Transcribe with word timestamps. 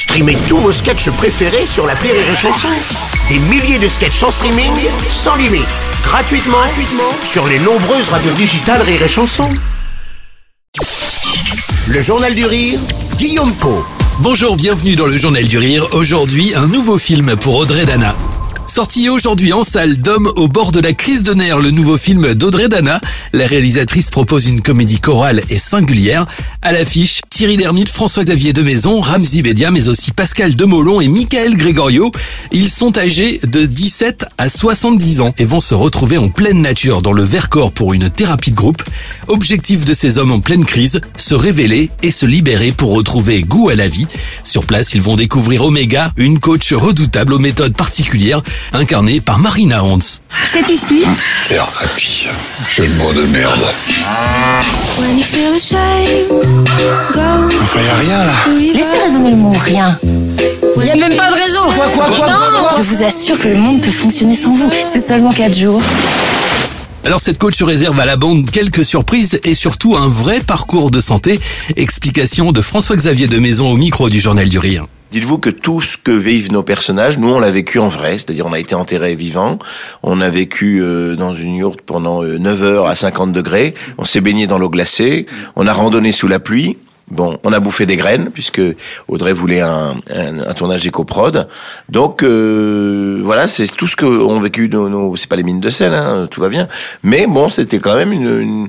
Streamez 0.00 0.38
tous 0.48 0.56
vos 0.56 0.72
sketchs 0.72 1.10
préférés 1.10 1.66
sur 1.66 1.86
la 1.86 1.92
Rire 1.92 2.14
et 2.14 2.34
Chanson. 2.34 2.68
Des 3.28 3.38
milliers 3.38 3.78
de 3.78 3.86
sketchs 3.86 4.22
en 4.22 4.30
streaming, 4.30 4.72
sans 5.10 5.36
limite, 5.36 5.66
gratuitement, 6.02 6.56
gratuitement 6.56 7.12
sur 7.22 7.46
les 7.46 7.58
nombreuses 7.58 8.08
radios 8.08 8.32
digitales 8.32 8.80
Rire 8.80 9.02
et 9.02 9.08
Chanson. 9.08 9.50
Le 11.86 12.00
Journal 12.00 12.34
du 12.34 12.46
Rire, 12.46 12.80
Guillaume 13.18 13.52
Po. 13.56 13.84
Bonjour, 14.20 14.56
bienvenue 14.56 14.94
dans 14.94 15.06
le 15.06 15.18
Journal 15.18 15.46
du 15.46 15.58
Rire. 15.58 15.86
Aujourd'hui, 15.92 16.54
un 16.54 16.66
nouveau 16.66 16.96
film 16.96 17.36
pour 17.36 17.56
Audrey 17.56 17.84
Dana. 17.84 18.16
Sorti 18.70 19.08
aujourd'hui 19.08 19.52
en 19.52 19.64
salle 19.64 19.96
d'Homme 19.96 20.30
au 20.36 20.46
bord 20.46 20.70
de 20.70 20.78
la 20.78 20.92
crise 20.92 21.24
de 21.24 21.34
nerfs, 21.34 21.58
le 21.58 21.72
nouveau 21.72 21.96
film 21.96 22.34
d'Audrey 22.34 22.68
Dana. 22.68 23.00
La 23.32 23.48
réalisatrice 23.48 24.10
propose 24.10 24.46
une 24.46 24.62
comédie 24.62 25.00
chorale 25.00 25.42
et 25.50 25.58
singulière. 25.58 26.24
À 26.62 26.70
l'affiche, 26.70 27.20
Thierry 27.30 27.56
Lhermitte, 27.56 27.88
François-Xavier 27.88 28.52
de 28.52 28.62
Maison, 28.62 29.00
Ramzi 29.00 29.42
Bedia, 29.42 29.72
mais 29.72 29.88
aussi 29.88 30.12
Pascal 30.12 30.54
Demolon 30.54 31.00
et 31.00 31.08
Michael 31.08 31.56
Gregorio. 31.56 32.12
Ils 32.52 32.68
sont 32.68 32.96
âgés 32.96 33.40
de 33.42 33.66
17 33.66 34.26
à 34.38 34.48
70 34.48 35.20
ans 35.22 35.34
et 35.38 35.44
vont 35.44 35.60
se 35.60 35.74
retrouver 35.74 36.18
en 36.18 36.28
pleine 36.28 36.62
nature 36.62 37.02
dans 37.02 37.12
le 37.12 37.24
Vercors 37.24 37.72
pour 37.72 37.92
une 37.92 38.08
thérapie 38.08 38.52
de 38.52 38.56
groupe. 38.56 38.84
Objectif 39.26 39.84
de 39.84 39.94
ces 39.94 40.18
hommes 40.18 40.32
en 40.32 40.40
pleine 40.40 40.64
crise, 40.64 41.00
se 41.16 41.34
révéler 41.34 41.90
et 42.04 42.12
se 42.12 42.26
libérer 42.26 42.70
pour 42.70 42.92
retrouver 42.92 43.42
goût 43.42 43.68
à 43.68 43.74
la 43.74 43.88
vie. 43.88 44.06
Sur 44.44 44.64
place, 44.64 44.94
ils 44.94 45.02
vont 45.02 45.16
découvrir 45.16 45.64
Omega, 45.64 46.12
une 46.16 46.38
coach 46.38 46.72
redoutable 46.72 47.32
aux 47.32 47.38
méthodes 47.38 47.74
particulières 47.74 48.42
incarné 48.72 49.20
par 49.20 49.38
Marina 49.38 49.82
Hans. 49.84 49.98
C'est 50.52 50.68
ici 50.70 51.04
Thérapie, 51.46 52.28
jeu 52.68 52.86
de 52.86 52.94
mots 52.94 53.12
de 53.12 53.22
merde. 53.26 53.66
Enfin, 57.62 57.80
y 57.80 57.88
a 57.88 57.94
rien 57.94 58.18
là. 58.24 58.32
Laissez 58.74 58.98
raisonner 59.02 59.30
le 59.30 59.36
mot 59.36 59.52
rien. 59.52 59.96
Il 60.76 60.82
n'y 60.82 60.90
a 60.90 60.96
même 60.96 61.16
pas 61.16 61.30
de 61.30 61.34
raison. 61.34 61.62
Quoi, 61.76 61.86
quoi, 61.88 62.04
quoi, 62.06 62.26
quoi, 62.26 62.50
quoi 62.60 62.70
Je 62.78 62.82
vous 62.82 63.02
assure 63.02 63.38
que 63.38 63.48
le 63.48 63.56
monde 63.56 63.80
peut 63.80 63.90
fonctionner 63.90 64.34
sans 64.34 64.54
vous. 64.54 64.70
C'est 64.86 65.00
seulement 65.00 65.32
4 65.32 65.56
jours. 65.56 65.82
Alors 67.04 67.20
cette 67.20 67.38
coach 67.38 67.62
réserve 67.62 67.98
à 67.98 68.04
la 68.04 68.16
bande 68.16 68.50
quelques 68.50 68.84
surprises 68.84 69.40
et 69.44 69.54
surtout 69.54 69.96
un 69.96 70.06
vrai 70.06 70.40
parcours 70.40 70.90
de 70.90 71.00
santé. 71.00 71.40
Explication 71.76 72.52
de 72.52 72.60
François-Xavier 72.60 73.26
de 73.26 73.38
Maison 73.38 73.70
au 73.70 73.76
micro 73.76 74.10
du 74.10 74.20
Journal 74.20 74.48
du 74.48 74.58
Rire. 74.58 74.86
Dites-vous 75.10 75.38
que 75.38 75.50
tout 75.50 75.80
ce 75.80 75.96
que 75.96 76.12
vivent 76.12 76.52
nos 76.52 76.62
personnages, 76.62 77.18
nous 77.18 77.28
on 77.28 77.40
l'a 77.40 77.50
vécu 77.50 77.78
en 77.78 77.88
vrai, 77.88 78.12
c'est-à-dire 78.12 78.46
on 78.46 78.52
a 78.52 78.58
été 78.58 78.74
enterré 78.74 79.14
vivant, 79.14 79.58
on 80.02 80.20
a 80.20 80.28
vécu 80.28 80.80
euh, 80.82 81.16
dans 81.16 81.34
une 81.34 81.56
yourte 81.56 81.80
pendant 81.80 82.22
euh, 82.22 82.38
9 82.38 82.62
heures 82.62 82.86
à 82.86 82.94
50 82.94 83.32
degrés, 83.32 83.74
on 83.98 84.04
s'est 84.04 84.20
baigné 84.20 84.46
dans 84.46 84.58
l'eau 84.58 84.70
glacée, 84.70 85.26
on 85.56 85.66
a 85.66 85.72
randonné 85.72 86.12
sous 86.12 86.28
la 86.28 86.38
pluie, 86.38 86.76
Bon, 87.10 87.40
on 87.42 87.52
a 87.52 87.58
bouffé 87.58 87.86
des 87.86 87.96
graines 87.96 88.30
puisque 88.32 88.62
Audrey 89.08 89.32
voulait 89.32 89.60
un, 89.60 89.96
un, 90.14 90.48
un 90.48 90.54
tournage 90.54 90.86
éco-prod. 90.86 91.48
Donc 91.88 92.22
euh, 92.22 93.20
voilà, 93.24 93.48
c'est 93.48 93.66
tout 93.66 93.88
ce 93.88 93.96
que 93.96 94.06
ont 94.06 94.38
vécu 94.38 94.68
nos, 94.68 94.88
nos 94.88 95.16
c'est 95.16 95.28
pas 95.28 95.34
les 95.34 95.42
mines 95.42 95.60
de 95.60 95.70
sel, 95.70 95.92
hein, 95.92 96.28
tout 96.30 96.40
va 96.40 96.48
bien. 96.48 96.68
Mais 97.02 97.26
bon, 97.26 97.48
c'était 97.48 97.80
quand 97.80 97.96
même 97.96 98.12
une, 98.12 98.40
une, 98.40 98.68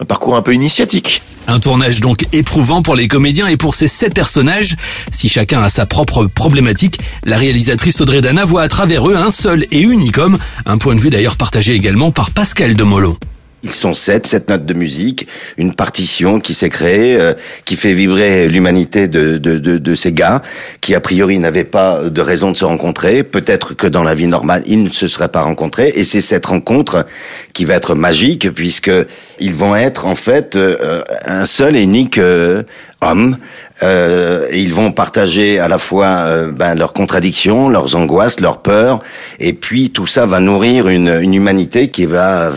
un 0.00 0.04
parcours 0.04 0.36
un 0.36 0.42
peu 0.42 0.54
initiatique. 0.54 1.22
Un 1.46 1.58
tournage 1.58 2.00
donc 2.00 2.26
éprouvant 2.32 2.82
pour 2.82 2.96
les 2.96 3.08
comédiens 3.08 3.48
et 3.48 3.56
pour 3.56 3.74
ces 3.74 3.88
sept 3.88 4.14
personnages. 4.14 4.76
Si 5.12 5.28
chacun 5.28 5.62
a 5.62 5.68
sa 5.68 5.86
propre 5.86 6.24
problématique, 6.26 6.98
la 7.24 7.38
réalisatrice 7.38 8.00
Audrey 8.00 8.20
Dana 8.20 8.44
voit 8.44 8.62
à 8.62 8.68
travers 8.68 9.08
eux 9.08 9.16
un 9.16 9.30
seul 9.30 9.66
et 9.70 9.80
unique 9.80 10.18
homme, 10.18 10.38
un 10.66 10.78
point 10.78 10.94
de 10.94 11.00
vue 11.00 11.10
d'ailleurs 11.10 11.36
partagé 11.36 11.74
également 11.74 12.12
par 12.12 12.30
Pascal 12.30 12.74
Demolon. 12.74 13.16
Ils 13.62 13.72
sont 13.72 13.92
sept, 13.92 14.26
sept 14.26 14.48
notes 14.48 14.64
de 14.64 14.74
musique, 14.74 15.28
une 15.58 15.74
partition 15.74 16.40
qui 16.40 16.54
s'est 16.54 16.70
créée, 16.70 17.16
euh, 17.20 17.34
qui 17.64 17.76
fait 17.76 17.92
vibrer 17.92 18.48
l'humanité 18.48 19.06
de, 19.06 19.36
de, 19.36 19.58
de, 19.58 19.76
de, 19.76 19.94
ces 19.94 20.12
gars, 20.12 20.40
qui 20.80 20.94
a 20.94 21.00
priori 21.00 21.38
n'avaient 21.38 21.64
pas 21.64 22.04
de 22.04 22.20
raison 22.20 22.52
de 22.52 22.56
se 22.56 22.64
rencontrer. 22.64 23.22
Peut-être 23.22 23.74
que 23.74 23.86
dans 23.86 24.02
la 24.02 24.14
vie 24.14 24.26
normale, 24.26 24.62
ils 24.66 24.82
ne 24.82 24.88
se 24.88 25.08
seraient 25.08 25.28
pas 25.28 25.42
rencontrés. 25.42 25.92
Et 25.94 26.04
c'est 26.04 26.22
cette 26.22 26.46
rencontre 26.46 27.04
qui 27.52 27.66
va 27.66 27.74
être 27.74 27.94
magique, 27.94 28.50
puisque 28.50 28.90
ils 29.40 29.54
vont 29.54 29.76
être 29.76 30.06
en 30.06 30.14
fait 30.14 30.56
euh, 30.56 31.02
un 31.26 31.44
seul 31.44 31.76
et 31.76 31.82
unique 31.82 32.18
euh, 32.18 32.62
homme. 33.02 33.36
Euh, 33.82 34.48
ils 34.52 34.74
vont 34.74 34.92
partager 34.92 35.58
à 35.58 35.68
la 35.68 35.78
fois 35.78 36.06
euh, 36.06 36.50
ben, 36.50 36.74
leurs 36.74 36.92
contradictions, 36.92 37.68
leurs 37.68 37.94
angoisses, 37.96 38.40
leurs 38.40 38.58
peurs, 38.58 39.00
et 39.38 39.52
puis 39.52 39.90
tout 39.90 40.06
ça 40.06 40.26
va 40.26 40.40
nourrir 40.40 40.88
une, 40.88 41.18
une 41.20 41.34
humanité 41.34 41.88
qui 41.88 42.06
va 42.06 42.52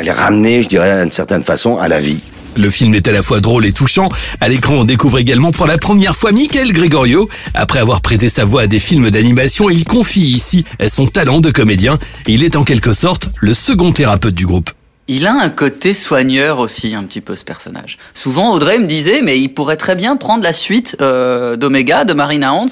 les 0.00 0.10
ramener, 0.10 0.62
je 0.62 0.68
dirais, 0.68 1.02
d'une 1.02 1.12
certaine 1.12 1.42
façon, 1.42 1.78
à 1.78 1.88
la 1.88 2.00
vie. 2.00 2.22
Le 2.54 2.68
film 2.68 2.94
est 2.94 3.08
à 3.08 3.12
la 3.12 3.22
fois 3.22 3.40
drôle 3.40 3.64
et 3.64 3.72
touchant. 3.72 4.10
À 4.40 4.48
l'écran, 4.48 4.74
on 4.74 4.84
découvre 4.84 5.18
également 5.18 5.52
pour 5.52 5.66
la 5.66 5.78
première 5.78 6.14
fois 6.14 6.32
Michael 6.32 6.72
Gregorio. 6.72 7.28
Après 7.54 7.78
avoir 7.78 8.02
prêté 8.02 8.28
sa 8.28 8.44
voix 8.44 8.62
à 8.62 8.66
des 8.66 8.78
films 8.78 9.10
d'animation, 9.10 9.70
il 9.70 9.84
confie 9.84 10.20
ici 10.20 10.64
son 10.88 11.06
talent 11.06 11.40
de 11.40 11.50
comédien. 11.50 11.98
Il 12.26 12.44
est 12.44 12.56
en 12.56 12.64
quelque 12.64 12.92
sorte 12.92 13.30
le 13.40 13.54
second 13.54 13.92
thérapeute 13.92 14.34
du 14.34 14.44
groupe. 14.44 14.70
Il 15.08 15.26
a 15.26 15.34
un 15.34 15.50
côté 15.50 15.94
soigneur 15.94 16.60
aussi, 16.60 16.94
un 16.94 17.02
petit 17.02 17.20
peu 17.20 17.34
ce 17.34 17.44
personnage. 17.44 17.98
Souvent, 18.14 18.52
Audrey 18.52 18.78
me 18.78 18.86
disait, 18.86 19.20
mais 19.20 19.40
il 19.40 19.48
pourrait 19.48 19.76
très 19.76 19.96
bien 19.96 20.16
prendre 20.16 20.44
la 20.44 20.52
suite 20.52 20.96
euh, 21.00 21.56
d'Omega, 21.56 22.04
de 22.04 22.12
Marina 22.12 22.54
Hans, 22.54 22.66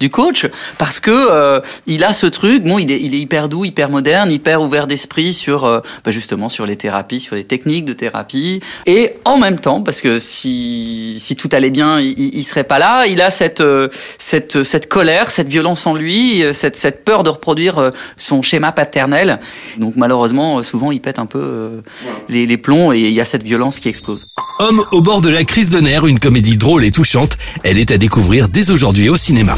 du 0.00 0.08
coach, 0.08 0.46
parce 0.78 0.98
que 0.98 1.10
euh, 1.10 1.60
il 1.86 2.02
a 2.02 2.14
ce 2.14 2.26
truc. 2.26 2.62
Bon, 2.62 2.78
il 2.78 2.90
est, 2.90 2.98
il 3.02 3.14
est 3.14 3.18
hyper 3.18 3.50
doux, 3.50 3.66
hyper 3.66 3.90
moderne, 3.90 4.30
hyper 4.30 4.62
ouvert 4.62 4.86
d'esprit 4.86 5.34
sur, 5.34 5.66
euh, 5.66 5.80
bah, 6.06 6.10
justement, 6.10 6.48
sur 6.48 6.64
les 6.64 6.76
thérapies, 6.76 7.20
sur 7.20 7.36
les 7.36 7.44
techniques 7.44 7.84
de 7.84 7.92
thérapie, 7.92 8.60
et 8.86 9.16
en 9.26 9.36
même 9.36 9.58
temps, 9.58 9.82
parce 9.82 10.00
que 10.00 10.18
si 10.18 11.16
si 11.18 11.36
tout 11.36 11.50
allait 11.52 11.70
bien, 11.70 12.00
il, 12.00 12.34
il 12.34 12.44
serait 12.44 12.64
pas 12.64 12.78
là. 12.78 13.04
Il 13.06 13.20
a 13.20 13.28
cette 13.28 13.60
euh, 13.60 13.88
cette 14.18 14.62
cette 14.62 14.88
colère, 14.88 15.28
cette 15.28 15.48
violence 15.48 15.86
en 15.86 15.94
lui, 15.94 16.42
euh, 16.42 16.54
cette 16.54 16.76
cette 16.76 17.04
peur 17.04 17.24
de 17.24 17.28
reproduire 17.28 17.92
son 18.16 18.40
schéma 18.40 18.72
paternel. 18.72 19.38
Donc 19.76 19.96
malheureusement, 19.96 20.62
souvent, 20.62 20.90
il 20.90 21.02
pète 21.02 21.18
un 21.18 21.26
peu. 21.26 21.73
Euh, 21.74 21.82
les, 22.28 22.46
les 22.46 22.56
plombs 22.56 22.92
et 22.92 23.00
il 23.00 23.12
y 23.12 23.20
a 23.20 23.24
cette 23.24 23.42
violence 23.42 23.80
qui 23.80 23.88
explose. 23.88 24.26
Homme 24.58 24.82
au 24.92 25.00
bord 25.00 25.20
de 25.20 25.30
la 25.30 25.44
crise 25.44 25.70
de 25.70 25.80
nerfs, 25.80 26.06
une 26.06 26.18
comédie 26.18 26.56
drôle 26.56 26.84
et 26.84 26.90
touchante. 26.90 27.36
Elle 27.62 27.78
est 27.78 27.90
à 27.90 27.98
découvrir 27.98 28.48
dès 28.48 28.70
aujourd'hui 28.70 29.08
au 29.08 29.16
cinéma. 29.16 29.56